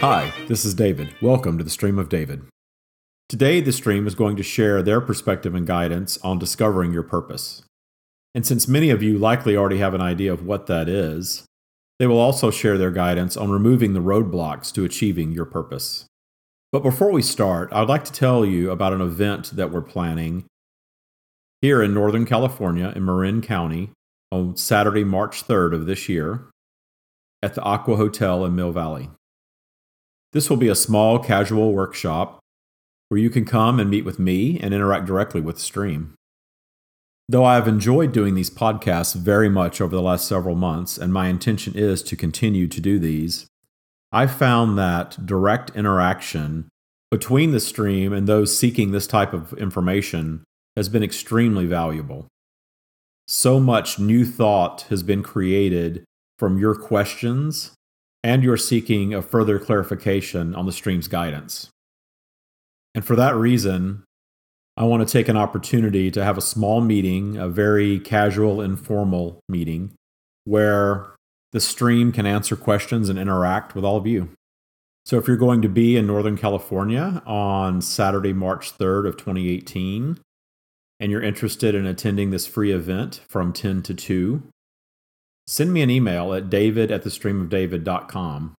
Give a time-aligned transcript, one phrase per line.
[0.00, 1.14] Hi, this is David.
[1.20, 2.40] Welcome to the Stream of David.
[3.28, 7.64] Today, the stream is going to share their perspective and guidance on discovering your purpose.
[8.34, 11.44] And since many of you likely already have an idea of what that is,
[11.98, 16.06] they will also share their guidance on removing the roadblocks to achieving your purpose.
[16.72, 20.46] But before we start, I'd like to tell you about an event that we're planning
[21.60, 23.90] here in Northern California in Marin County
[24.32, 26.46] on Saturday, March 3rd of this year
[27.42, 29.10] at the Acqua Hotel in Mill Valley.
[30.32, 32.38] This will be a small casual workshop
[33.08, 36.14] where you can come and meet with me and interact directly with the stream.
[37.28, 41.12] Though I have enjoyed doing these podcasts very much over the last several months, and
[41.12, 43.46] my intention is to continue to do these,
[44.12, 46.68] I found that direct interaction
[47.10, 50.44] between the stream and those seeking this type of information
[50.76, 52.26] has been extremely valuable.
[53.26, 56.04] So much new thought has been created
[56.38, 57.72] from your questions
[58.22, 61.70] and you're seeking a further clarification on the stream's guidance.
[62.94, 64.04] And for that reason,
[64.76, 69.40] I want to take an opportunity to have a small meeting, a very casual, informal
[69.48, 69.92] meeting,
[70.44, 71.14] where
[71.52, 74.30] the stream can answer questions and interact with all of you.
[75.04, 80.18] So if you're going to be in Northern California on Saturday, March 3rd of 2018,
[81.00, 84.42] and you're interested in attending this free event from 10 to 2,
[85.50, 88.54] send me an email at david at thestreamofdavid.com.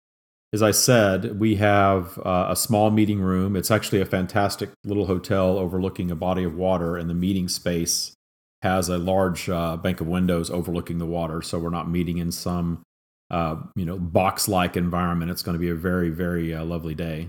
[0.52, 3.54] As I said, we have uh, a small meeting room.
[3.54, 8.16] It's actually a fantastic little hotel overlooking a body of water, and the meeting space
[8.62, 11.40] has a large uh, bank of windows overlooking the water.
[11.40, 12.82] So we're not meeting in some,
[13.30, 15.30] uh, you know, box-like environment.
[15.30, 17.28] It's going to be a very, very uh, lovely day.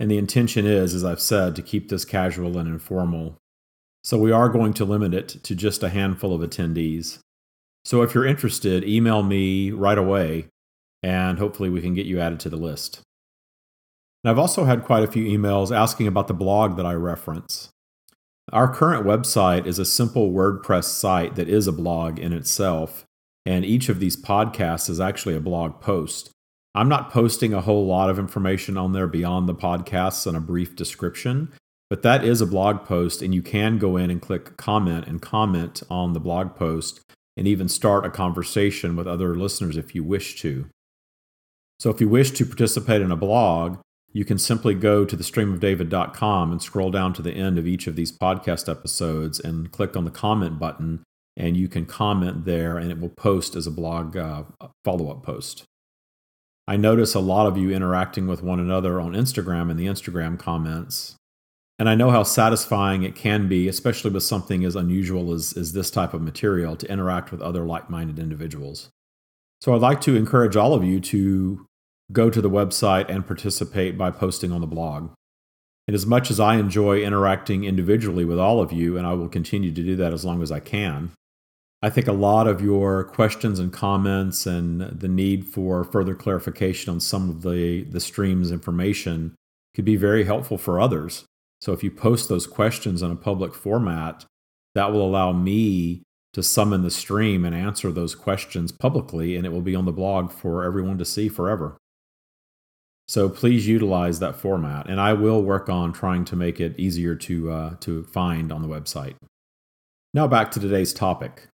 [0.00, 3.36] And the intention is, as I've said, to keep this casual and informal.
[4.02, 7.20] So we are going to limit it to just a handful of attendees.
[7.88, 10.48] So if you're interested, email me right away
[11.02, 13.00] and hopefully we can get you added to the list.
[14.22, 17.70] And I've also had quite a few emails asking about the blog that I reference.
[18.52, 23.06] Our current website is a simple WordPress site that is a blog in itself,
[23.46, 26.28] and each of these podcasts is actually a blog post.
[26.74, 30.40] I'm not posting a whole lot of information on there beyond the podcasts and a
[30.40, 31.54] brief description,
[31.88, 35.22] but that is a blog post, and you can go in and click comment and
[35.22, 37.00] comment on the blog post
[37.38, 40.66] and even start a conversation with other listeners if you wish to.
[41.78, 43.78] So if you wish to participate in a blog,
[44.12, 47.94] you can simply go to thestreamofdavid.com and scroll down to the end of each of
[47.94, 51.04] these podcast episodes and click on the comment button,
[51.36, 54.42] and you can comment there, and it will post as a blog uh,
[54.84, 55.62] follow up post.
[56.66, 60.38] I notice a lot of you interacting with one another on Instagram in the Instagram
[60.38, 61.14] comments.
[61.78, 65.72] And I know how satisfying it can be, especially with something as unusual as, as
[65.72, 68.90] this type of material, to interact with other like minded individuals.
[69.60, 71.66] So I'd like to encourage all of you to
[72.10, 75.10] go to the website and participate by posting on the blog.
[75.86, 79.28] And as much as I enjoy interacting individually with all of you, and I will
[79.28, 81.12] continue to do that as long as I can,
[81.80, 86.92] I think a lot of your questions and comments and the need for further clarification
[86.92, 89.36] on some of the, the stream's information
[89.74, 91.24] could be very helpful for others.
[91.60, 94.24] So if you post those questions in a public format,
[94.74, 96.02] that will allow me
[96.34, 99.92] to summon the stream and answer those questions publicly, and it will be on the
[99.92, 101.76] blog for everyone to see forever.
[103.08, 107.14] So please utilize that format, and I will work on trying to make it easier
[107.16, 109.14] to, uh, to find on the website.
[110.12, 111.48] Now back to today's topic.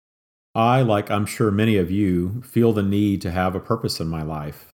[0.55, 4.07] I, like I'm sure many of you, feel the need to have a purpose in
[4.07, 4.70] my life.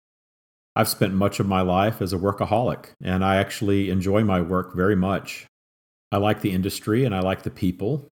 [0.75, 4.75] I've spent much of my life as a workaholic, and I actually enjoy my work
[4.75, 5.45] very much.
[6.11, 8.07] I like the industry and I like the people.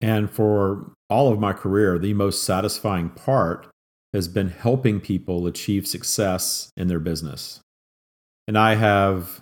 [0.00, 3.68] And for all of my career, the most satisfying part
[4.12, 7.60] has been helping people achieve success in their business.
[8.48, 9.40] And I have,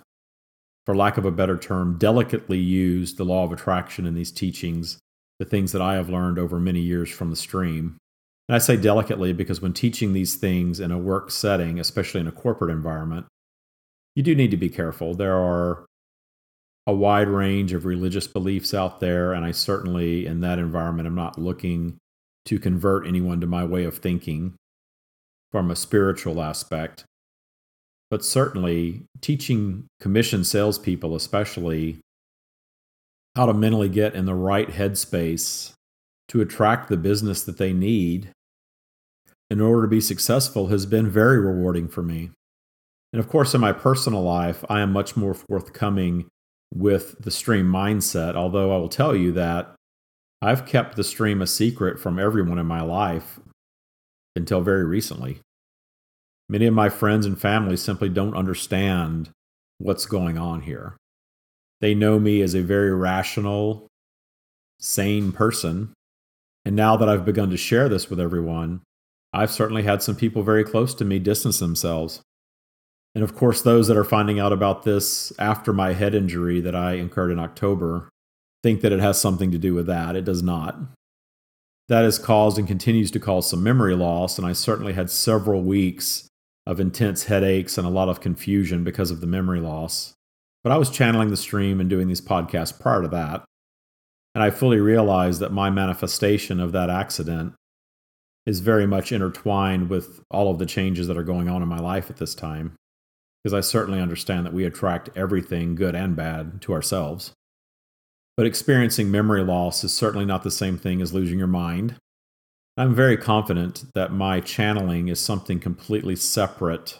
[0.85, 4.99] for lack of a better term, delicately used the law of attraction in these teachings,
[5.39, 7.97] the things that I have learned over many years from the stream.
[8.51, 12.27] And I say delicately because when teaching these things in a work setting, especially in
[12.27, 13.25] a corporate environment,
[14.13, 15.13] you do need to be careful.
[15.13, 15.85] There are
[16.85, 21.15] a wide range of religious beliefs out there, and I certainly, in that environment, am
[21.15, 21.95] not looking
[22.43, 24.55] to convert anyone to my way of thinking
[25.49, 27.05] from a spiritual aspect
[28.09, 32.01] but certainly teaching commission salespeople, especially,
[33.37, 35.71] how to mentally get in the right headspace
[36.27, 38.29] to attract the business that they need
[39.51, 42.31] in order to be successful has been very rewarding for me.
[43.11, 46.27] And of course, in my personal life, I am much more forthcoming
[46.73, 49.75] with the stream mindset, although I will tell you that
[50.41, 53.41] I've kept the stream a secret from everyone in my life
[54.37, 55.41] until very recently.
[56.47, 59.31] Many of my friends and family simply don't understand
[59.79, 60.95] what's going on here.
[61.81, 63.89] They know me as a very rational,
[64.79, 65.91] sane person.
[66.63, 68.79] And now that I've begun to share this with everyone,
[69.33, 72.21] I've certainly had some people very close to me distance themselves.
[73.15, 76.75] And of course, those that are finding out about this after my head injury that
[76.75, 78.09] I incurred in October
[78.63, 80.15] think that it has something to do with that.
[80.15, 80.77] It does not.
[81.89, 85.61] That has caused and continues to cause some memory loss, and I certainly had several
[85.61, 86.27] weeks
[86.65, 90.13] of intense headaches and a lot of confusion because of the memory loss.
[90.63, 93.43] But I was channeling the stream and doing these podcasts prior to that.
[94.35, 97.55] And I fully realized that my manifestation of that accident
[98.45, 101.79] is very much intertwined with all of the changes that are going on in my
[101.79, 102.73] life at this time.
[103.43, 107.33] Because I certainly understand that we attract everything, good and bad, to ourselves.
[108.37, 111.95] But experiencing memory loss is certainly not the same thing as losing your mind.
[112.77, 116.97] I'm very confident that my channeling is something completely separate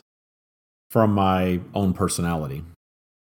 [0.90, 2.64] from my own personality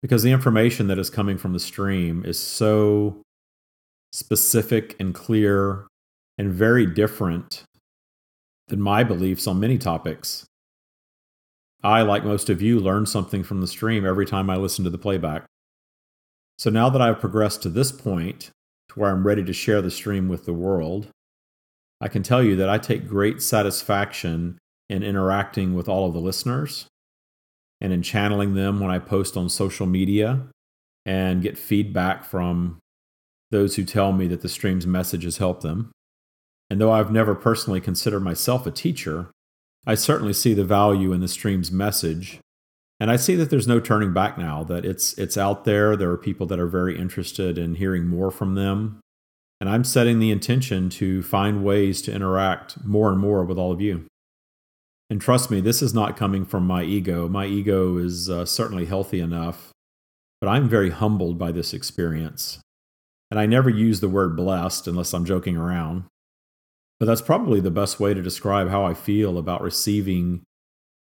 [0.01, 3.21] because the information that is coming from the stream is so
[4.11, 5.87] specific and clear
[6.37, 7.63] and very different
[8.67, 10.45] than my beliefs on many topics.
[11.83, 14.89] I, like most of you, learn something from the stream every time I listen to
[14.89, 15.45] the playback.
[16.57, 18.51] So now that I've progressed to this point,
[18.89, 21.07] to where I'm ready to share the stream with the world,
[21.99, 24.57] I can tell you that I take great satisfaction
[24.89, 26.85] in interacting with all of the listeners
[27.81, 30.47] and in channeling them when I post on social media
[31.05, 32.79] and get feedback from
[33.51, 35.91] those who tell me that the stream's message has helped them.
[36.69, 39.31] And though I've never personally considered myself a teacher,
[39.85, 42.39] I certainly see the value in the stream's message.
[42.99, 45.95] And I see that there's no turning back now, that it's, it's out there.
[45.97, 49.01] There are people that are very interested in hearing more from them.
[49.59, 53.71] And I'm setting the intention to find ways to interact more and more with all
[53.71, 54.05] of you.
[55.09, 57.27] And trust me, this is not coming from my ego.
[57.27, 59.71] My ego is uh, certainly healthy enough,
[60.41, 62.59] but I'm very humbled by this experience.
[63.29, 66.05] And I never use the word blessed unless I'm joking around.
[66.99, 70.43] But that's probably the best way to describe how I feel about receiving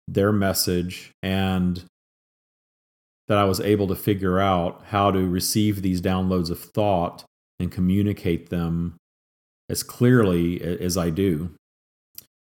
[0.09, 1.85] their message and
[3.29, 7.25] that I was able to figure out how to receive these downloads of thought
[7.61, 8.97] and communicate them
[9.69, 11.51] as clearly as I do.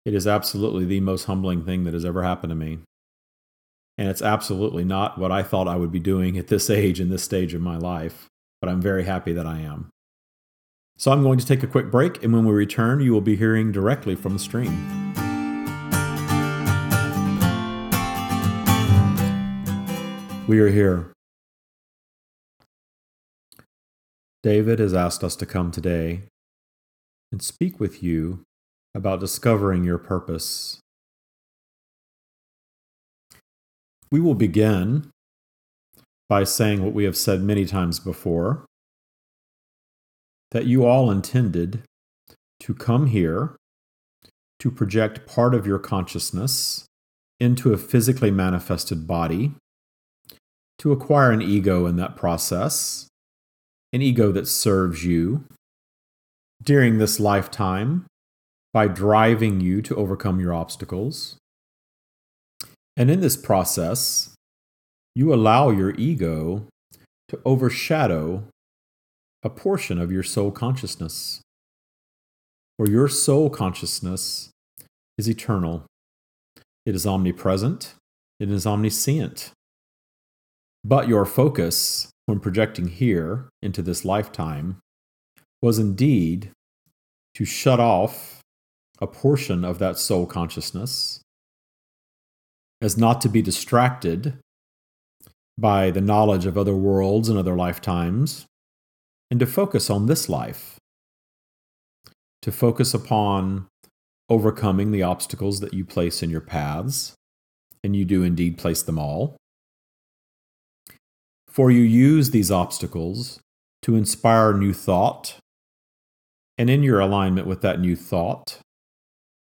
[0.05, 2.79] It is absolutely the most humbling thing that has ever happened to me.
[3.97, 7.11] And it's absolutely not what I thought I would be doing at this age and
[7.11, 8.27] this stage of my life,
[8.61, 9.89] but I'm very happy that I am.
[10.97, 13.35] So I'm going to take a quick break, and when we return, you will be
[13.35, 14.71] hearing directly from the stream.
[20.47, 21.11] We are here.
[24.41, 26.21] David has asked us to come today
[27.29, 28.43] and speak with you
[28.93, 30.79] about discovering your purpose.
[34.09, 35.09] We will begin
[36.29, 38.65] by saying what we have said many times before
[40.55, 41.81] that you all intended
[42.61, 43.57] to come here
[44.57, 46.85] to project part of your consciousness
[47.41, 49.51] into a physically manifested body,
[50.77, 53.09] to acquire an ego in that process,
[53.91, 55.43] an ego that serves you
[56.63, 58.05] during this lifetime
[58.73, 61.35] by driving you to overcome your obstacles.
[62.95, 64.33] And in this process,
[65.15, 66.67] you allow your ego
[67.27, 68.45] to overshadow
[69.45, 71.39] a portion of your soul consciousness.
[72.77, 74.49] For your soul consciousness
[75.19, 75.85] is eternal,
[76.83, 77.93] it is omnipresent,
[78.39, 79.51] it is omniscient.
[80.83, 84.77] But your focus, when projecting here into this lifetime,
[85.61, 86.49] was indeed
[87.35, 88.41] to shut off
[88.99, 91.21] a portion of that soul consciousness
[92.81, 94.37] as not to be distracted
[95.55, 98.47] by the knowledge of other worlds and other lifetimes
[99.35, 100.79] and to focus on this life,
[102.41, 103.67] to focus upon
[104.29, 107.15] overcoming the obstacles that you place in your paths,
[107.83, 109.35] and you do indeed place them all.
[111.49, 113.41] For you use these obstacles
[113.81, 115.35] to inspire new thought,
[116.57, 118.59] and in your alignment with that new thought,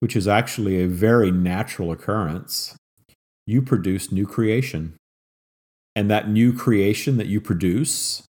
[0.01, 2.75] which is actually a very natural occurrence,
[3.47, 4.97] you produce new creation.
[5.95, 8.23] And that new creation that you produce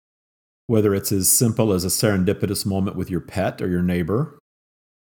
[0.66, 4.38] whether it's as simple as a serendipitous moment with your pet or your neighbor,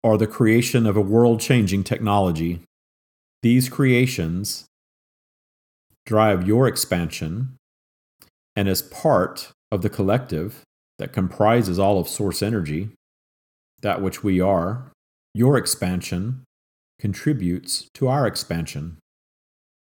[0.03, 2.59] or the creation of a world changing technology.
[3.41, 4.65] These creations
[6.05, 7.55] drive your expansion,
[8.55, 10.61] and as part of the collective
[10.99, 12.89] that comprises all of source energy,
[13.81, 14.91] that which we are,
[15.33, 16.43] your expansion
[16.99, 18.97] contributes to our expansion.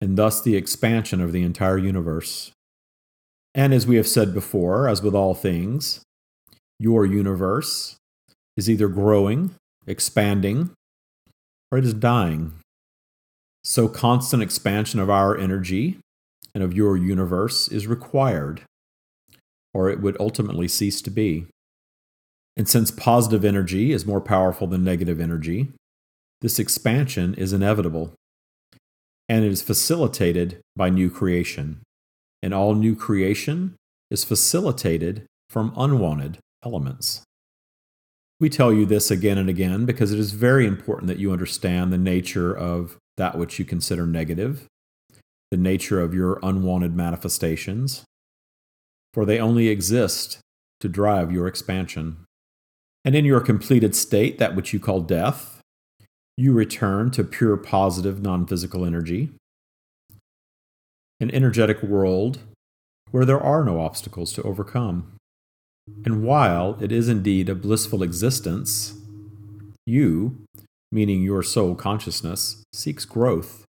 [0.02, 2.52] and thus the expansion of the entire universe.
[3.56, 6.02] And as we have said before, as with all things,
[6.80, 7.98] your universe
[8.58, 9.56] is either growing,
[9.86, 10.72] expanding,
[11.72, 12.54] or it is dying.
[13.64, 15.98] So, constant expansion of our energy
[16.54, 18.62] and of your universe is required,
[19.74, 21.46] or it would ultimately cease to be.
[22.56, 25.72] And since positive energy is more powerful than negative energy,
[26.42, 28.14] this expansion is inevitable.
[29.30, 31.82] And it is facilitated by new creation.
[32.44, 33.78] And all new creation
[34.12, 37.24] is facilitated from unwanted elements.
[38.40, 41.94] We tell you this again and again because it is very important that you understand
[41.94, 44.68] the nature of that which you consider negative,
[45.52, 48.04] the nature of your unwanted manifestations,
[49.14, 50.40] for they only exist
[50.82, 52.26] to drive your expansion.
[53.06, 55.62] And in your completed state, that which you call death,
[56.36, 59.32] you return to pure positive non physical energy,
[61.20, 62.40] an energetic world
[63.12, 65.14] where there are no obstacles to overcome.
[66.06, 68.96] And while it is indeed a blissful existence,
[69.86, 70.38] you,
[70.92, 73.66] meaning your soul consciousness, seeks growth,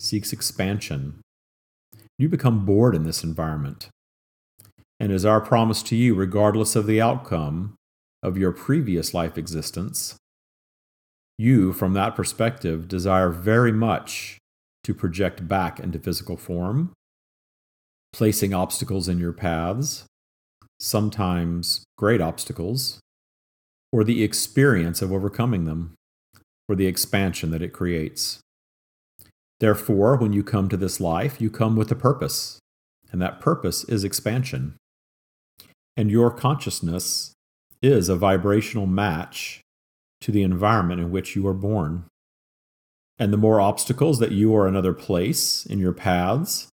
[0.00, 1.20] seeks expansion.
[2.18, 3.88] You become bored in this environment.
[5.00, 7.74] And as our promise to you, regardless of the outcome
[8.22, 10.16] of your previous life existence,
[11.38, 14.38] you, from that perspective, desire very much
[14.84, 16.92] to project back into physical form,
[18.12, 20.04] placing obstacles in your paths,
[20.80, 23.00] sometimes great obstacles,
[23.92, 25.94] or the experience of overcoming them,
[26.68, 28.40] or the expansion that it creates.
[29.60, 32.58] Therefore, when you come to this life, you come with a purpose,
[33.12, 34.76] and that purpose is expansion.
[35.96, 37.32] And your consciousness
[37.80, 39.60] is a vibrational match
[40.22, 42.06] to the environment in which you are born.
[43.22, 46.66] And the more obstacles that you or another place in your paths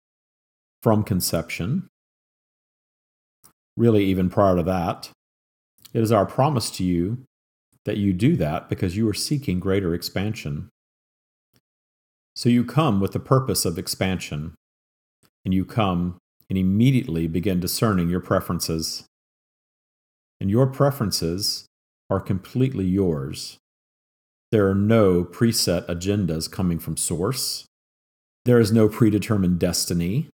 [0.83, 1.89] from conception,
[3.77, 5.11] really even prior to that.
[5.93, 7.19] It is our promise to you
[7.85, 10.71] that you do that because you are seeking greater expansion.
[12.35, 14.55] So you come with the purpose of expansion,
[15.45, 16.17] and you come
[16.49, 19.05] and immediately begin discerning your preferences.
[20.41, 21.67] And your preferences
[22.09, 23.59] are completely yours.
[24.51, 27.67] There are no preset agendas coming from source.
[28.45, 30.29] There is no predetermined destiny.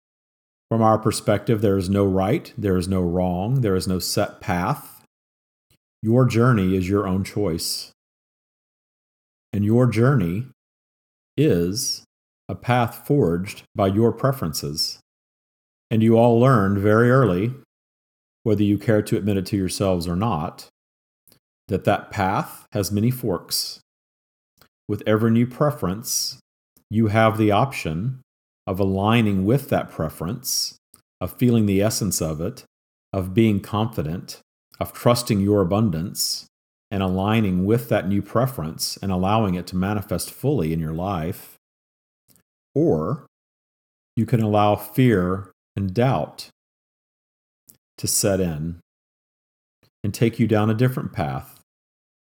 [0.70, 4.40] From our perspective, there is no right, there is no wrong, there is no set
[4.40, 5.04] path.
[6.02, 7.90] Your journey is your own choice.
[9.52, 10.46] And your journey
[11.36, 12.04] is
[12.48, 14.98] a path forged by your preferences.
[15.90, 17.52] And you all learned very early,
[18.42, 20.68] whether you care to admit it to yourselves or not,
[21.68, 23.80] that that path has many forks.
[24.88, 26.38] With every new preference,
[26.90, 28.20] you have the option
[28.66, 30.76] of aligning with that preference,
[31.20, 32.64] of feeling the essence of it,
[33.12, 34.40] of being confident,
[34.78, 36.46] of trusting your abundance,
[36.90, 41.56] and aligning with that new preference and allowing it to manifest fully in your life.
[42.74, 43.26] Or
[44.16, 46.50] you can allow fear and doubt
[47.98, 48.80] to set in
[50.04, 51.60] and take you down a different path,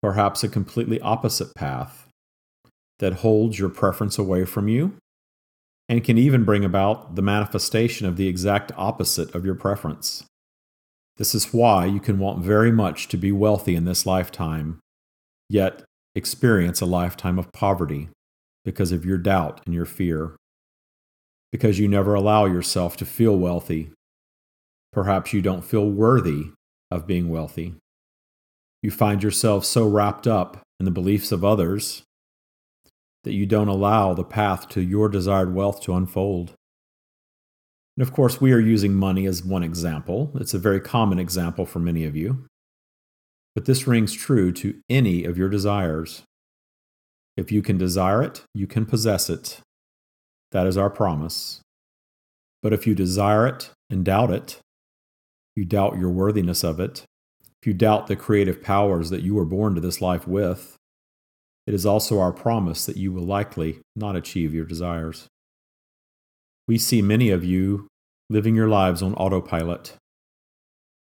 [0.01, 2.02] perhaps a completely opposite path
[3.00, 4.93] that holds your preference away from you
[5.89, 10.23] and can even bring about the manifestation of the exact opposite of your preference.
[11.17, 14.79] This is why you can want very much to be wealthy in this lifetime,
[15.50, 15.83] yet
[16.15, 18.09] experience a lifetime of poverty
[18.65, 20.35] because of your doubt and your fear,
[21.51, 23.91] because you never allow yourself to feel wealthy.
[24.91, 26.51] Perhaps you don't feel worthy
[26.89, 27.75] of being wealthy.
[28.81, 32.03] You find yourself so wrapped up in the beliefs of others
[33.23, 36.53] that you don't allow the path to your desired wealth to unfold.
[37.95, 40.31] And of course, we are using money as one example.
[40.35, 42.45] It's a very common example for many of you.
[43.55, 46.23] But this rings true to any of your desires.
[47.37, 49.59] If you can desire it, you can possess it.
[50.51, 51.61] That is our promise.
[52.61, 54.59] But if you desire it and doubt it,
[55.55, 57.03] you doubt your worthiness of it,
[57.61, 60.75] if you doubt the creative powers that you were born to this life with,
[61.65, 65.27] it is also our promise that you will likely not achieve your desires.
[66.67, 67.88] We see many of you
[68.29, 69.93] living your lives on autopilot,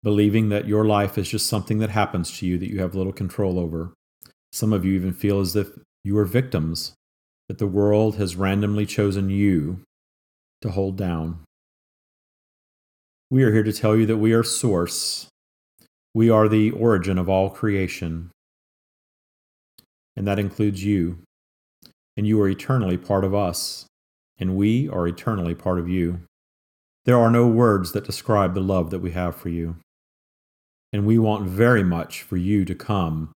[0.02, 3.12] believing that your life is just something that happens to you that you have little
[3.12, 3.92] control over.
[4.52, 5.68] Some of you even feel as if
[6.04, 6.94] you are victims,
[7.48, 9.80] that the world has randomly chosen you
[10.62, 11.40] to hold down.
[13.30, 15.28] We are here to tell you that we are source.
[16.14, 18.30] We are the origin of all creation
[20.16, 21.18] and that includes you.
[22.16, 23.86] And you are eternally part of us.
[24.38, 26.20] and we are eternally part of you.
[27.04, 29.76] There are no words that describe the love that we have for you.
[30.92, 33.32] And we want very much for you to come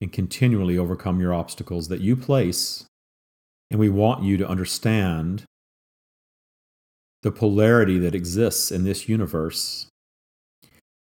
[0.00, 2.86] and continually overcome your obstacles that you place.
[3.70, 5.44] And we want you to understand
[7.22, 9.88] the polarity that exists in this universe,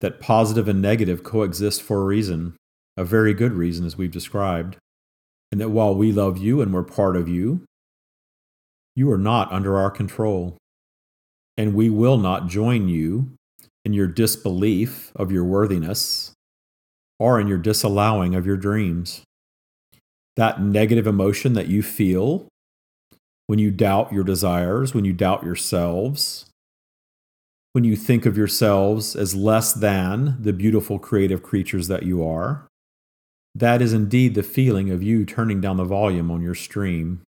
[0.01, 2.55] that positive and negative coexist for a reason,
[2.97, 4.77] a very good reason, as we've described,
[5.55, 7.65] and that while we love you and we're part of you,
[8.97, 10.57] you are not under our control
[11.57, 13.31] and we will not join you
[13.85, 16.33] in your disbelief of your worthiness
[17.21, 19.23] or in your disallowing of your dreams.
[20.35, 22.49] That negative emotion that you feel
[23.47, 26.47] when you doubt your desires, when you doubt yourselves,
[27.75, 32.67] when you think of yourselves as less than the beautiful creative creatures that you are,
[33.55, 37.23] that is indeed the feeling of you turning down the volume on your stream,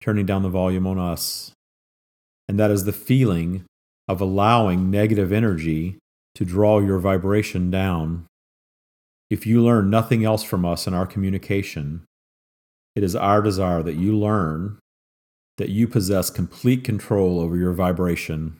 [0.00, 1.52] turning down the volume on us
[2.50, 3.64] and that is the feeling
[4.08, 5.98] of allowing negative energy
[6.34, 8.26] to draw your vibration down.
[9.30, 12.02] If you learn nothing else from us in our communication,
[12.96, 14.80] it is our desire that you learn
[15.58, 18.58] that you possess complete control over your vibration,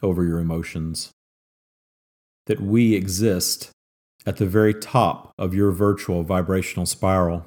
[0.00, 1.10] over your emotions,
[2.46, 3.72] that we exist
[4.26, 7.46] at the very top of your virtual vibrational spiral,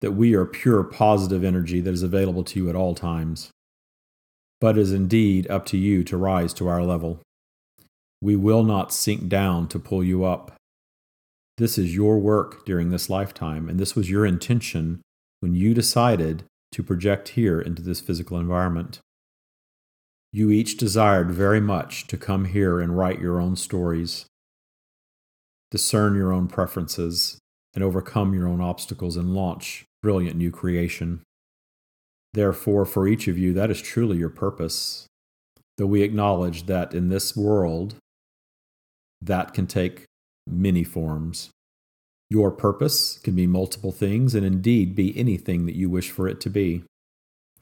[0.00, 3.50] that we are pure positive energy that is available to you at all times
[4.64, 7.20] but it is indeed up to you to rise to our level.
[8.22, 10.52] We will not sink down to pull you up.
[11.58, 15.02] This is your work during this lifetime, and this was your intention
[15.40, 19.00] when you decided to project here into this physical environment.
[20.32, 24.24] You each desired very much to come here and write your own stories,
[25.74, 27.36] discern your own preferences,
[27.74, 31.20] and overcome your own obstacles and launch brilliant new creation.
[32.32, 35.08] Therefore, for each of you, that is truly your purpose.
[35.76, 37.96] Though we acknowledge that in this world,
[39.20, 40.04] that can take
[40.46, 41.50] many forms.
[42.30, 46.40] Your purpose can be multiple things and indeed be anything that you wish for it
[46.42, 46.84] to be.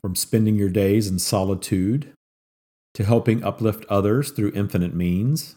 [0.03, 2.13] From spending your days in solitude,
[2.93, 5.55] to helping uplift others through infinite means,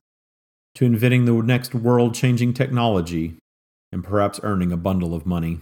[0.75, 3.35] to inventing the next world changing technology,
[3.91, 5.59] and perhaps earning a bundle of money.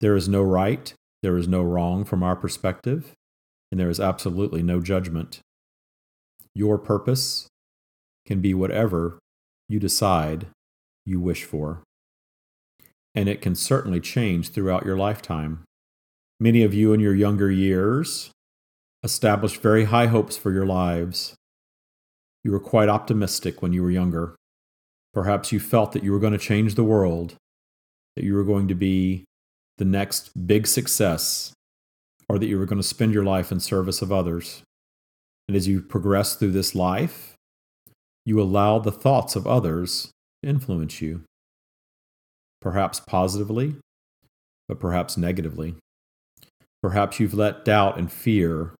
[0.00, 3.12] There is no right there is no wrong from our perspective,
[3.70, 5.38] and there is absolutely no judgment.
[6.54, 7.46] Your purpose
[8.26, 9.18] can be whatever
[9.68, 10.46] you decide
[11.06, 11.82] you wish for.
[13.14, 15.62] And it can certainly change throughout your lifetime.
[16.40, 18.30] Many of you in your younger years
[19.04, 21.34] established very high hopes for your lives.
[22.44, 24.36] You were quite optimistic when you were younger.
[25.14, 27.34] Perhaps you felt that you were going to change the world,
[28.16, 29.24] that you were going to be
[29.78, 31.52] the next big success
[32.28, 34.62] or that you were going to spend your life in service of others.
[35.48, 37.34] And as you progress through this life,
[38.24, 40.10] you allow the thoughts of others
[40.42, 41.22] to influence you,
[42.60, 43.76] perhaps positively,
[44.68, 45.74] but perhaps negatively.
[46.82, 48.74] Perhaps you've let doubt and fear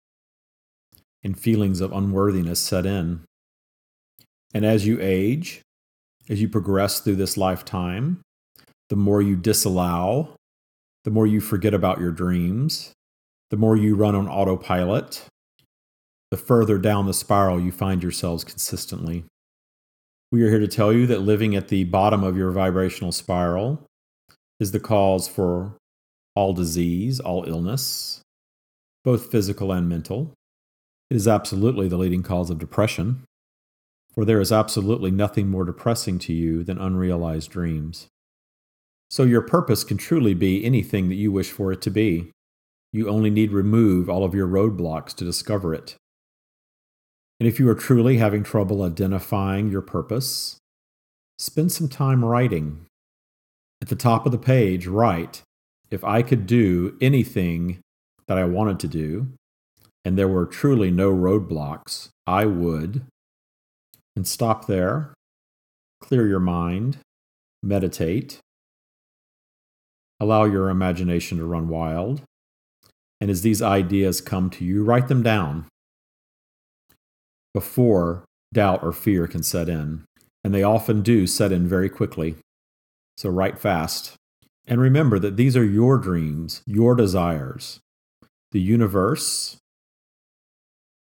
[1.22, 3.25] and feelings of unworthiness set in.
[4.54, 5.62] And as you age,
[6.28, 8.20] as you progress through this lifetime,
[8.88, 10.36] the more you disallow
[11.04, 12.92] the more you forget about your dreams,
[13.50, 15.26] the more you run on autopilot,
[16.30, 19.24] the further down the spiral you find yourselves consistently.
[20.30, 23.84] We are here to tell you that living at the bottom of your vibrational spiral
[24.58, 25.76] is the cause for
[26.34, 28.22] all disease, all illness,
[29.04, 30.32] both physical and mental.
[31.10, 33.24] It is absolutely the leading cause of depression,
[34.14, 38.09] for there is absolutely nothing more depressing to you than unrealized dreams.
[39.11, 42.31] So your purpose can truly be anything that you wish for it to be.
[42.92, 45.96] You only need remove all of your roadblocks to discover it.
[47.40, 50.59] And if you are truly having trouble identifying your purpose,
[51.38, 52.87] spend some time writing.
[53.81, 55.42] At the top of the page, write,
[55.90, 57.81] if I could do anything
[58.29, 59.29] that I wanted to do,
[60.05, 63.05] and there were truly no roadblocks, I would.
[64.14, 65.14] And stop there,
[66.01, 66.98] clear your mind,
[67.62, 68.40] meditate,
[70.22, 72.22] Allow your imagination to run wild.
[73.20, 75.66] And as these ideas come to you, write them down
[77.53, 78.22] before
[78.55, 80.05] doubt or fear can set in.
[80.44, 82.37] And they often do set in very quickly.
[83.16, 84.14] So write fast.
[84.64, 87.81] And remember that these are your dreams, your desires.
[88.53, 89.57] The universe,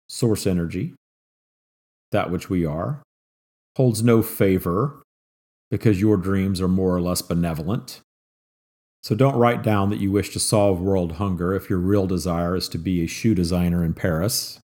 [0.08, 0.94] source energy,
[2.14, 3.02] that which we are,
[3.76, 5.02] holds no favor
[5.70, 8.00] because your dreams are more or less benevolent
[9.04, 12.56] So don't write down that you wish to solve world hunger if your real desire
[12.56, 14.60] is to be a shoe designer in Paris.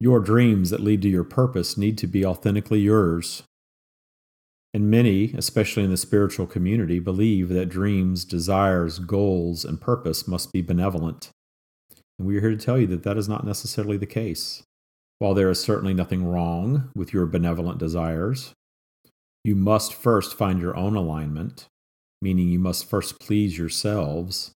[0.00, 3.44] Your dreams that lead to your purpose need to be authentically yours.
[4.74, 10.52] And many, especially in the spiritual community, believe that dreams, desires, goals, and purpose must
[10.52, 11.30] be benevolent.
[12.18, 14.64] And we are here to tell you that that is not necessarily the case.
[15.18, 18.52] While there is certainly nothing wrong with your benevolent desires,
[19.44, 21.66] you must first find your own alignment,
[22.20, 24.52] meaning you must first please yourselves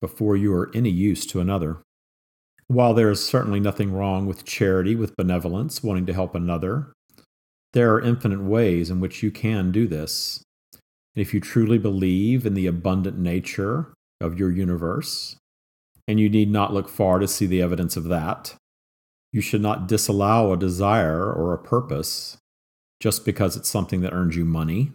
[0.00, 1.78] before you are any use to another.
[2.68, 6.92] While there is certainly nothing wrong with charity, with benevolence, wanting to help another,
[7.74, 10.42] there are infinite ways in which you can do this.
[11.14, 15.36] And if you truly believe in the abundant nature of your universe,
[16.08, 18.54] and you need not look far to see the evidence of that,
[19.32, 22.36] you should not disallow a desire or a purpose
[23.00, 24.92] just because it's something that earns you money,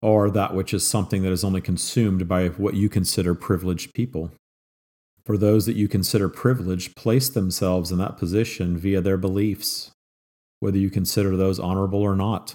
[0.00, 4.30] or that which is something that is only consumed by what you consider privileged people.
[5.24, 9.90] For those that you consider privileged place themselves in that position via their beliefs,
[10.60, 12.54] whether you consider those honorable or not.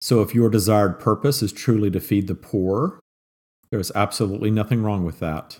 [0.00, 3.00] So, if your desired purpose is truly to feed the poor,
[3.70, 5.58] there is absolutely nothing wrong with that.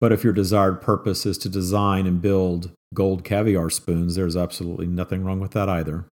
[0.00, 4.86] But if your desired purpose is to design and build gold caviar spoons, there's absolutely
[4.86, 6.06] nothing wrong with that either.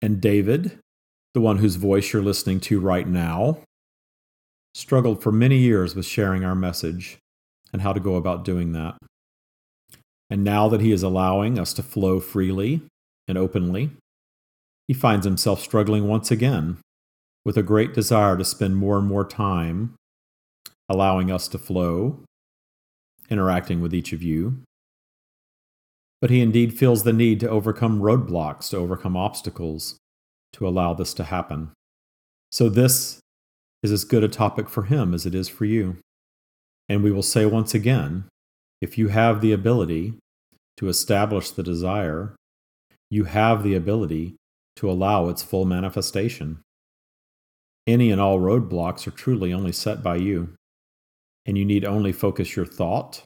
[0.00, 0.78] And David,
[1.32, 3.58] the one whose voice you're listening to right now,
[4.74, 7.18] struggled for many years with sharing our message
[7.72, 8.96] and how to go about doing that.
[10.30, 12.82] And now that he is allowing us to flow freely
[13.28, 13.90] and openly,
[14.88, 16.78] he finds himself struggling once again
[17.44, 19.94] with a great desire to spend more and more time
[20.88, 22.20] allowing us to flow,
[23.30, 24.62] interacting with each of you,
[26.20, 29.98] but he indeed feels the need to overcome roadblocks, to overcome obstacles,
[30.52, 31.70] to allow this to happen.
[32.50, 33.20] So, this
[33.82, 35.98] is as good a topic for him as it is for you.
[36.88, 38.24] And we will say once again
[38.80, 40.14] if you have the ability
[40.76, 42.34] to establish the desire,
[43.10, 44.36] you have the ability
[44.76, 46.60] to allow its full manifestation.
[47.86, 50.54] Any and all roadblocks are truly only set by you,
[51.46, 53.24] and you need only focus your thought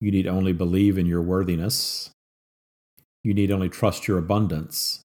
[0.00, 2.10] you need only believe in your worthiness.
[3.22, 5.02] You need only trust your abundance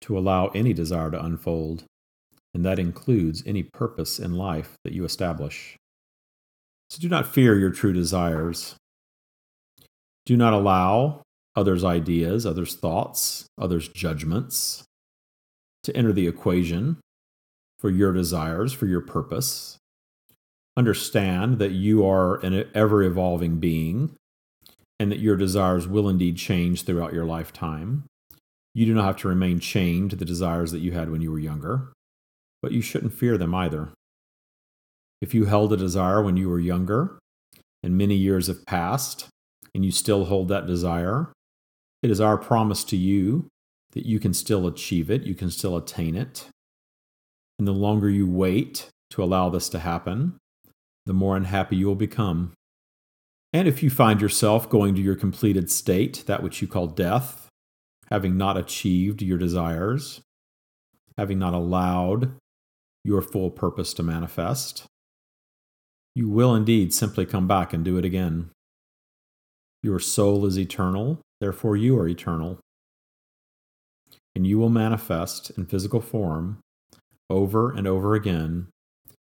[0.00, 1.84] to allow any desire to unfold,
[2.52, 5.76] and that includes any purpose in life that you establish.
[6.90, 8.74] So do not fear your true desires.
[10.24, 11.22] Do not allow
[11.54, 14.84] others' ideas, others' thoughts, others' judgments
[15.84, 16.98] to enter the equation
[17.78, 19.78] for your desires, for your purpose
[20.76, 24.14] understand that you are an ever evolving being
[24.98, 28.04] and that your desires will indeed change throughout your lifetime.
[28.74, 31.30] You do not have to remain chained to the desires that you had when you
[31.30, 31.92] were younger,
[32.60, 33.90] but you shouldn't fear them either.
[35.20, 37.18] If you held a desire when you were younger
[37.82, 39.28] and many years have passed
[39.74, 41.32] and you still hold that desire,
[42.02, 43.48] it is our promise to you
[43.92, 46.48] that you can still achieve it, you can still attain it.
[47.58, 50.36] And the longer you wait to allow this to happen,
[51.06, 52.52] the more unhappy you will become.
[53.52, 57.48] And if you find yourself going to your completed state, that which you call death,
[58.10, 60.20] having not achieved your desires,
[61.16, 62.32] having not allowed
[63.04, 64.84] your full purpose to manifest,
[66.14, 68.50] you will indeed simply come back and do it again.
[69.82, 72.58] Your soul is eternal, therefore you are eternal.
[74.34, 76.58] And you will manifest in physical form
[77.30, 78.68] over and over again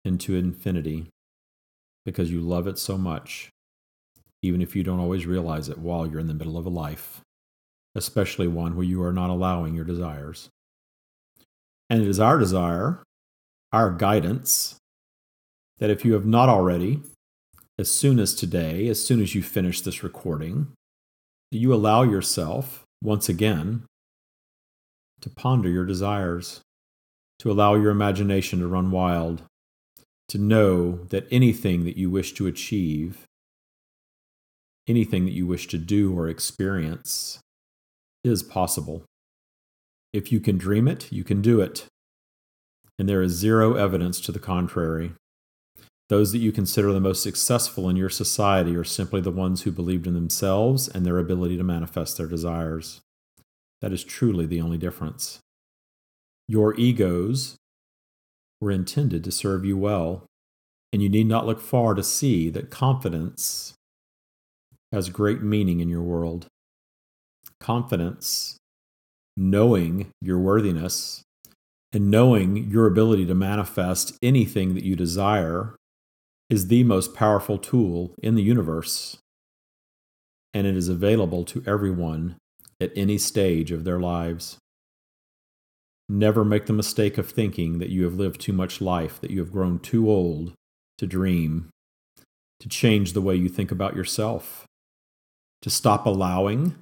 [0.03, 1.07] into infinity
[2.09, 3.51] because you love it so much,
[4.41, 7.21] even if you don't always realize it while you're in the middle of a life,
[7.93, 10.49] especially one where you are not allowing your desires.
[11.87, 13.03] And it is our desire,
[13.71, 14.77] our guidance,
[15.77, 16.99] that if you have not already,
[17.77, 20.69] as soon as today, as soon as you finish this recording,
[21.51, 23.83] you allow yourself, once again,
[25.21, 26.61] to ponder your desires,
[27.37, 29.43] to allow your imagination to run wild,
[30.29, 33.25] to know that anything that you wish to achieve,
[34.87, 37.39] anything that you wish to do or experience,
[38.23, 39.03] is possible.
[40.13, 41.85] If you can dream it, you can do it.
[42.97, 45.13] And there is zero evidence to the contrary.
[46.09, 49.71] Those that you consider the most successful in your society are simply the ones who
[49.71, 53.01] believed in themselves and their ability to manifest their desires.
[53.81, 55.39] That is truly the only difference.
[56.47, 57.58] Your egos
[58.61, 60.25] were intended to serve you well,
[60.91, 63.73] and you need not look far to see that confidence
[64.91, 66.47] has great meaning in your world.
[67.59, 68.57] Confidence,
[69.37, 71.23] knowing your worthiness,
[71.91, 75.75] And knowing your ability to manifest anything that you desire
[76.49, 79.17] is the most powerful tool in the universe.
[80.53, 82.35] And it is available to everyone
[82.79, 84.57] at any stage of their lives.
[86.11, 89.39] Never make the mistake of thinking that you have lived too much life, that you
[89.39, 90.53] have grown too old
[90.97, 91.69] to dream,
[92.59, 94.65] to change the way you think about yourself,
[95.61, 96.75] to stop allowing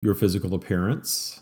[0.00, 1.40] your physical appearance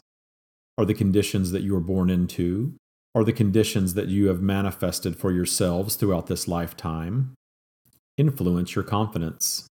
[0.77, 2.75] or the conditions that you were born into
[3.15, 7.35] or the conditions that you have manifested for yourselves throughout this lifetime
[8.17, 9.67] influence your confidence.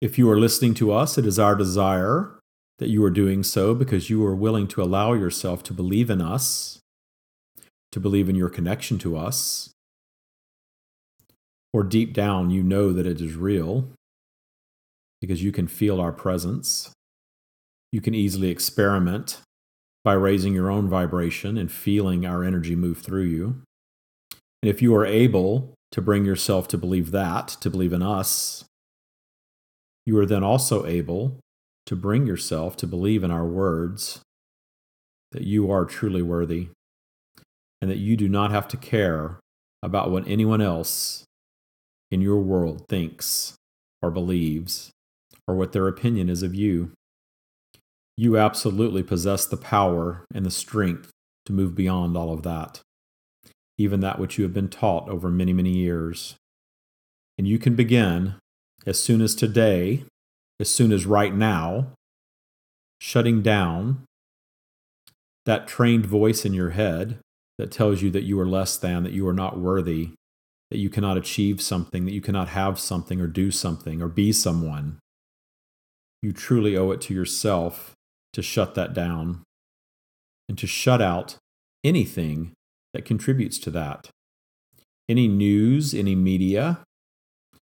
[0.00, 2.37] If you are listening to us, it is our desire
[2.78, 6.20] that you are doing so because you are willing to allow yourself to believe in
[6.20, 6.78] us,
[7.92, 9.70] to believe in your connection to us,
[11.72, 13.88] or deep down you know that it is real
[15.20, 16.92] because you can feel our presence.
[17.90, 19.40] You can easily experiment
[20.04, 23.62] by raising your own vibration and feeling our energy move through you.
[24.62, 28.64] And if you are able to bring yourself to believe that, to believe in us,
[30.06, 31.38] you are then also able
[31.88, 34.20] to bring yourself to believe in our words
[35.32, 36.68] that you are truly worthy
[37.80, 39.40] and that you do not have to care
[39.82, 41.24] about what anyone else
[42.10, 43.54] in your world thinks
[44.02, 44.90] or believes
[45.46, 46.92] or what their opinion is of you.
[48.18, 51.10] You absolutely possess the power and the strength
[51.46, 52.82] to move beyond all of that,
[53.78, 56.34] even that which you have been taught over many, many years.
[57.38, 58.34] And you can begin
[58.84, 60.04] as soon as today,
[60.60, 61.92] as soon as right now,
[63.00, 64.04] shutting down
[65.46, 67.18] that trained voice in your head
[67.58, 70.10] that tells you that you are less than, that you are not worthy,
[70.70, 74.32] that you cannot achieve something, that you cannot have something or do something or be
[74.32, 74.98] someone
[76.22, 77.94] you truly owe it to yourself
[78.32, 79.42] to shut that down
[80.48, 81.36] and to shut out
[81.84, 82.52] anything
[82.92, 84.08] that contributes to that.
[85.08, 86.80] Any news, any media,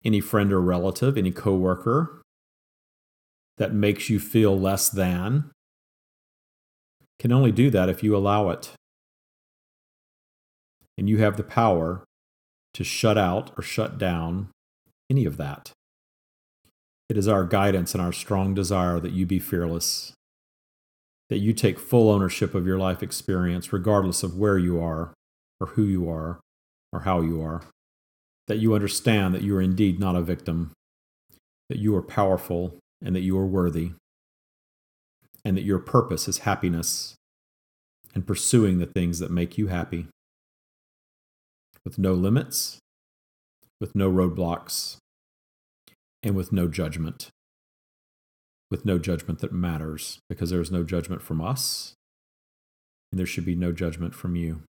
[0.04, 2.22] any friend or relative, any coworker
[3.58, 5.52] that makes you feel less than
[7.20, 8.72] can only do that if you allow it.
[10.98, 12.04] And you have the power
[12.74, 14.50] to shut out or shut down
[15.10, 15.72] any of that.
[17.10, 20.14] It is our guidance and our strong desire that you be fearless,
[21.30, 25.14] that you take full ownership of your life experience, regardless of where you are,
[25.60, 26.40] or who you are,
[26.92, 27.64] or how you are,
[28.48, 30.72] that you understand that you are indeed not a victim,
[31.70, 33.92] that you are powerful, and that you are worthy,
[35.46, 37.16] and that your purpose is happiness
[38.14, 40.08] and pursuing the things that make you happy,
[41.86, 42.80] with no limits,
[43.80, 44.98] with no roadblocks
[46.24, 47.30] and with no judgment.
[48.70, 51.94] With no judgment that matters, because there is no judgment from us,
[53.12, 54.64] and there should be no judgment from you.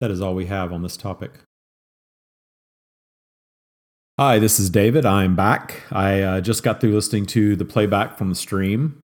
[0.00, 1.42] That is all we have on this topic.
[4.24, 5.04] Hi, this is David.
[5.04, 5.82] I'm back.
[5.90, 9.00] I uh, just got through listening to the playback from the stream.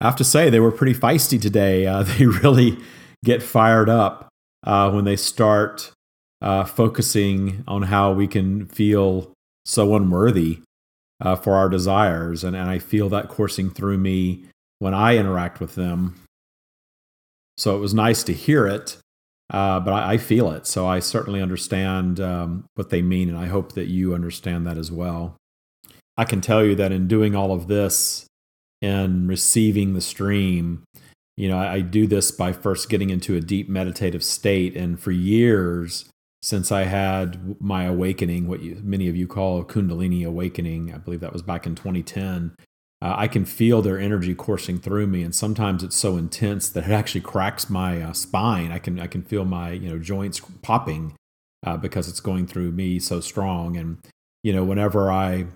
[0.00, 1.86] I have to say, they were pretty feisty today.
[1.94, 2.78] Uh, they really
[3.22, 4.30] get fired up
[4.64, 5.92] uh, when they start
[6.40, 9.30] uh, focusing on how we can feel
[9.66, 10.60] so unworthy
[11.20, 12.42] uh, for our desires.
[12.42, 14.46] And, and I feel that coursing through me
[14.78, 16.18] when I interact with them.
[17.58, 18.96] So it was nice to hear it,
[19.50, 20.66] uh, but I, I, feel it.
[20.66, 24.76] So I certainly understand um, what they mean, and I hope that you understand that
[24.76, 25.36] as well.
[26.16, 28.26] I can tell you that in doing all of this
[28.82, 30.84] and receiving the stream,
[31.36, 34.76] you know, I, I do this by first getting into a deep meditative state.
[34.76, 36.10] And for years,
[36.42, 40.92] since I had my awakening, what you, many of you call a Kundalini awakening.
[40.94, 42.54] I believe that was back in 2010.
[43.00, 46.84] Uh, I can feel their energy coursing through me, and sometimes it's so intense that
[46.84, 48.72] it actually cracks my uh, spine.
[48.72, 51.14] I can I can feel my you know joints popping
[51.64, 53.76] uh, because it's going through me so strong.
[53.76, 53.98] And
[54.42, 55.46] you know whenever I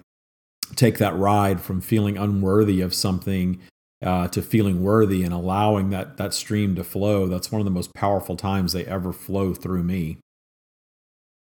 [0.77, 3.61] take that ride from feeling unworthy of something
[4.05, 7.73] uh, to feeling worthy and allowing that that stream to flow, that's one of the
[7.73, 10.19] most powerful times they ever flow through me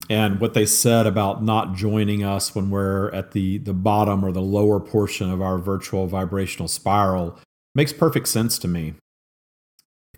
[0.09, 4.31] and what they said about not joining us when we're at the the bottom or
[4.31, 7.39] the lower portion of our virtual vibrational spiral
[7.75, 8.95] makes perfect sense to me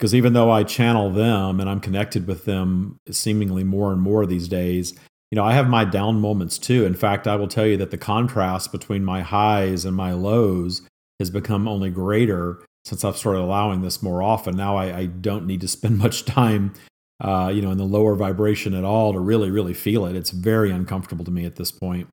[0.01, 4.25] because even though I channel them and I'm connected with them seemingly more and more
[4.25, 4.93] these days,
[5.29, 6.85] you know, I have my down moments too.
[6.85, 10.81] In fact, I will tell you that the contrast between my highs and my lows
[11.19, 14.57] has become only greater since I've started allowing this more often.
[14.57, 16.73] Now I, I don't need to spend much time
[17.21, 20.15] uh, you know, in the lower vibration at all to really, really feel it.
[20.15, 22.09] It's very uncomfortable to me at this point,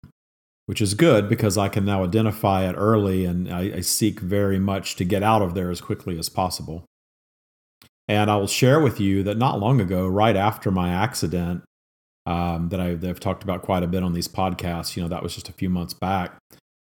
[0.66, 4.58] which is good because I can now identify it early and I, I seek very
[4.58, 6.84] much to get out of there as quickly as possible.
[8.06, 11.62] And I will share with you that not long ago, right after my accident,
[12.26, 15.08] um, that, I, that I've talked about quite a bit on these podcasts, you know,
[15.08, 16.36] that was just a few months back.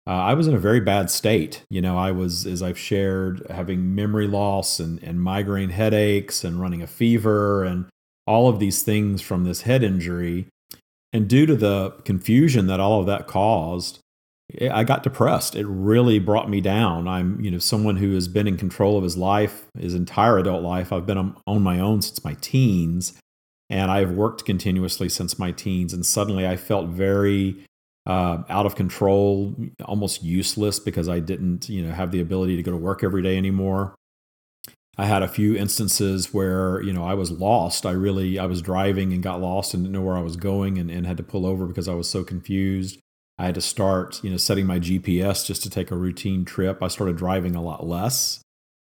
[0.08, 1.64] Uh, I was in a very bad state.
[1.70, 6.60] You know, I was, as I've shared, having memory loss and, and migraine headaches and
[6.60, 7.86] running a fever and
[8.26, 10.48] all of these things from this head injury.
[11.12, 14.00] And due to the confusion that all of that caused,
[14.70, 15.56] I got depressed.
[15.56, 17.08] It really brought me down.
[17.08, 20.64] I'm, you know, someone who has been in control of his life, his entire adult
[20.64, 20.92] life.
[20.92, 23.14] I've been on my own since my teens,
[23.70, 25.94] and I've worked continuously since my teens.
[25.94, 27.64] And suddenly, I felt very
[28.06, 29.56] uh, out of control,
[29.86, 33.22] almost useless because I didn't, you know, have the ability to go to work every
[33.22, 33.96] day anymore.
[34.98, 37.86] I had a few instances where, you know, I was lost.
[37.86, 40.78] I really, I was driving and got lost and didn't know where I was going
[40.78, 43.00] and, and had to pull over because I was so confused.
[43.40, 46.84] I had to start, you know, setting my GPS just to take a routine trip.
[46.84, 48.42] I started driving a lot less.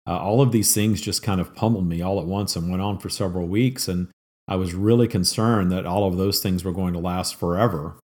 [0.07, 2.83] Uh, all of these things just kind of pummeled me all at once and went
[2.83, 3.89] on for several weeks.
[3.89, 4.09] And
[4.47, 7.99] I was really concerned that all of those things were going to last forever.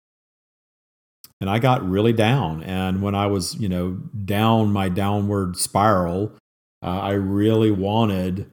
[1.40, 2.64] And I got really down.
[2.64, 3.92] And when I was, you know,
[4.24, 6.36] down my downward spiral,
[6.82, 8.50] uh, I really wanted,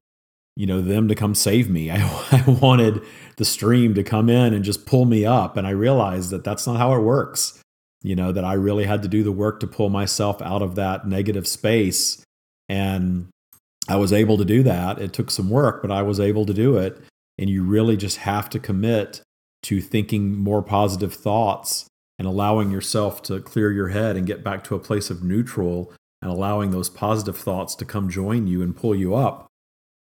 [0.55, 1.89] you know, them to come save me.
[1.91, 1.97] I,
[2.31, 3.01] I wanted
[3.37, 5.57] the stream to come in and just pull me up.
[5.57, 7.61] And I realized that that's not how it works.
[8.01, 10.75] You know, that I really had to do the work to pull myself out of
[10.75, 12.23] that negative space.
[12.69, 13.27] And
[13.89, 14.99] I was able to do that.
[14.99, 16.97] It took some work, but I was able to do it.
[17.37, 19.21] And you really just have to commit
[19.63, 21.87] to thinking more positive thoughts
[22.17, 25.93] and allowing yourself to clear your head and get back to a place of neutral
[26.21, 29.47] and allowing those positive thoughts to come join you and pull you up.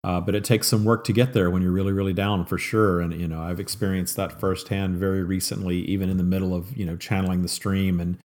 [0.04, 2.58] Uh, but it takes some work to get there when you're really, really down for
[2.58, 3.02] sure.
[3.02, 6.86] And you know, I've experienced that firsthand very recently, even in the middle of you
[6.86, 8.18] know channeling the stream, and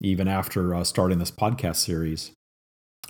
[0.00, 2.32] even after uh, starting this podcast series.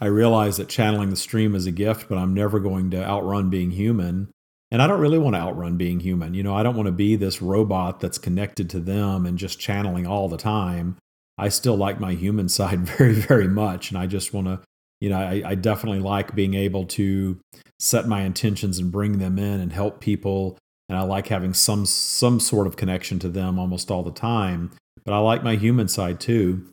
[0.01, 3.51] I realize that channeling the stream is a gift, but I'm never going to outrun
[3.51, 4.31] being human.
[4.71, 6.33] And I don't really want to outrun being human.
[6.33, 9.59] You know, I don't want to be this robot that's connected to them and just
[9.59, 10.97] channeling all the time.
[11.41, 13.91] I still like my human side very, very much.
[13.91, 14.61] And I just want to,
[15.01, 17.41] you know, I, I, definitely like being able to
[17.79, 20.59] set my intentions and bring them in and help people.
[20.89, 24.73] And I like having some some sort of connection to them almost all the time.
[25.05, 26.69] But I like my human side too.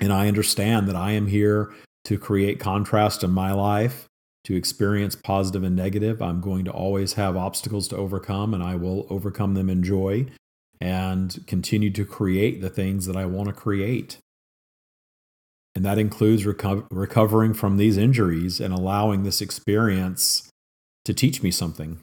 [0.00, 1.72] And I understand that I am here
[2.04, 4.08] to create contrast in my life,
[4.44, 6.20] to experience positive and negative.
[6.20, 10.26] I'm going to always have obstacles to overcome, and I will overcome them in joy
[10.82, 14.18] and continue to create the things that I want to create.
[15.76, 20.50] And that includes reco- recovering from these injuries and allowing this experience
[21.04, 22.00] to teach me something.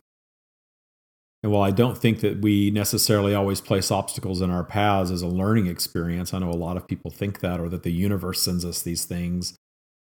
[1.44, 5.22] And while I don't think that we necessarily always place obstacles in our paths as
[5.22, 8.42] a learning experience, I know a lot of people think that or that the universe
[8.42, 9.58] sends us these things.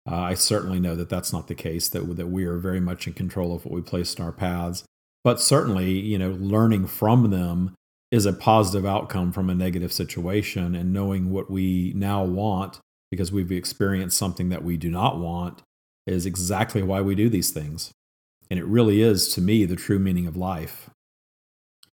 [0.08, 3.08] Uh, I certainly know that that's not the case, that, that we are very much
[3.08, 4.84] in control of what we place in our paths.
[5.24, 7.74] But certainly, you know, learning from them
[8.10, 13.32] is a positive outcome from a negative situation and knowing what we now want because
[13.32, 15.62] we've experienced something that we do not want
[16.06, 17.92] is exactly why we do these things.
[18.50, 20.88] And it really is, to me, the true meaning of life.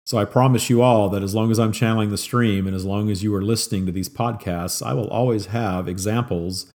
[0.04, 2.84] So I promise you all that as long as I'm channeling the stream and as
[2.84, 6.70] long as you are listening to these podcasts, I will always have examples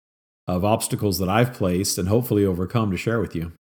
[0.48, 3.52] of obstacles that I've placed and hopefully overcome to share with you.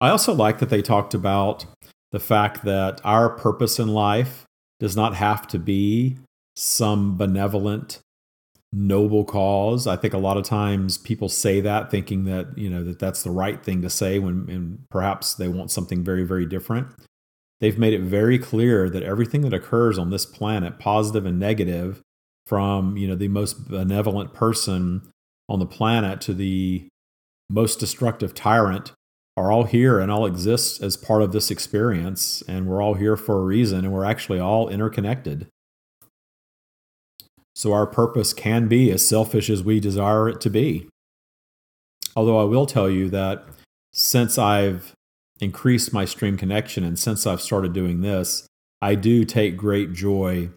[0.00, 1.66] I also like that they talked about
[2.10, 4.46] the fact that our purpose in life
[4.80, 6.16] does not have to be
[6.56, 8.00] some benevolent
[8.72, 9.86] noble cause.
[9.86, 13.22] I think a lot of times people say that thinking that you know that that's
[13.22, 16.88] the right thing to say when and perhaps they want something very very different.
[17.60, 22.00] They've made it very clear that everything that occurs on this planet positive and negative
[22.46, 25.02] from you know the most benevolent person
[25.48, 26.88] on the planet to the
[27.50, 28.92] most destructive tyrant
[29.40, 32.42] are all here and all exist as part of this experience.
[32.46, 35.46] And we're all here for a reason, and we're actually all interconnected.
[37.54, 40.88] So our purpose can be as selfish as we desire it to be.
[42.14, 43.44] Although I will tell you that
[43.92, 44.92] since I've
[45.40, 48.46] increased my stream connection and since I've started doing this,
[48.82, 50.50] I do take great joy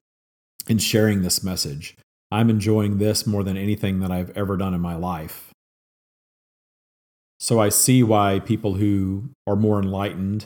[0.67, 1.95] in sharing this message.
[2.31, 5.52] I'm enjoying this more than anything that I've ever done in my life.
[7.43, 10.45] So I see why people who are more enlightened,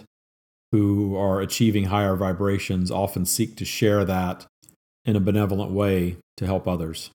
[0.71, 4.47] who are achieving higher vibrations, often seek to share that
[5.05, 7.11] in a benevolent way to help others.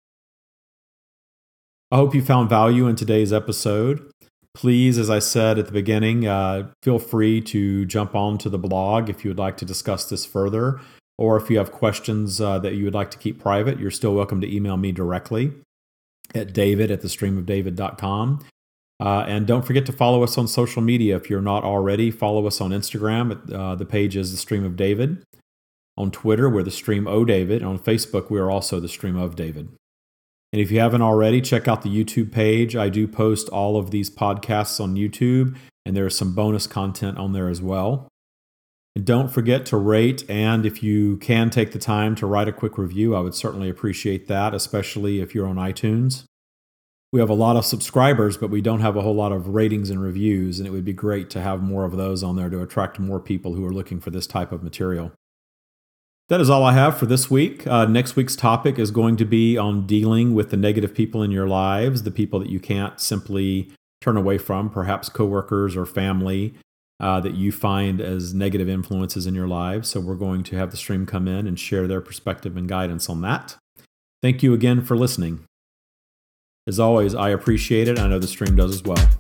[1.91, 4.09] I hope you found value in today's episode.
[4.55, 9.11] Please, as I said at the beginning, uh, feel free to jump onto the blog
[9.11, 10.81] if you would like to discuss this further,
[11.19, 14.15] or if you have questions uh, that you would like to keep private, you're still
[14.15, 15.51] welcome to email me directly
[16.37, 18.45] at david at thestreamofdavid.com.
[19.01, 22.11] Uh, and don't forget to follow us on social media if you're not already.
[22.11, 23.53] Follow us on Instagram.
[23.53, 25.25] Uh, the page is the Stream of David.
[25.97, 27.63] On Twitter, we're the Stream O David.
[27.63, 29.69] On Facebook, we are also the Stream of David.
[30.53, 32.77] And if you haven't already, check out the YouTube page.
[32.77, 37.19] I do post all of these podcasts on YouTube, and there is some bonus content
[37.19, 38.09] on there as well.
[38.95, 42.53] And don't forget to rate, and if you can take the time to write a
[42.53, 46.25] quick review, I would certainly appreciate that, especially if you're on iTunes.
[47.13, 49.91] We have a lot of subscribers, but we don't have a whole lot of ratings
[49.91, 52.63] and reviews, and it would be great to have more of those on there to
[52.63, 55.13] attract more people who are looking for this type of material.
[56.31, 57.67] That is all I have for this week.
[57.67, 61.31] Uh, next week's topic is going to be on dealing with the negative people in
[61.31, 66.55] your lives, the people that you can't simply turn away from, perhaps coworkers or family
[66.99, 69.91] uh, that you find as negative influences in your lives.
[69.91, 73.11] So we're going to have the stream come in and share their perspective and guidance
[73.11, 73.57] on that.
[74.23, 75.45] Thank you again for listening.
[76.69, 77.99] As always, I appreciate it.
[77.99, 79.11] I know the stream does as well.